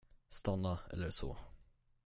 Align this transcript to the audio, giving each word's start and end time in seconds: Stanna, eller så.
Stanna, 0.29 0.77
eller 0.91 1.09
så. 1.11 1.37